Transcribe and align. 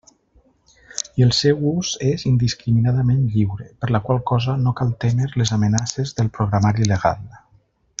I 1.21 1.25
el 1.25 1.33
seu 1.39 1.61
ús 1.71 1.91
és 2.13 2.25
indiscriminadament 2.31 3.21
lliure, 3.35 3.69
per 3.85 3.93
la 3.97 4.03
qual 4.09 4.25
cosa 4.33 4.59
no 4.67 4.77
cal 4.83 4.97
témer 5.07 5.31
les 5.43 5.57
amenaces 5.61 6.19
del 6.21 6.35
Programari 6.41 6.93
Legal. 6.95 7.27